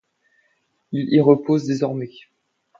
[0.93, 2.09] Il y repose désormais.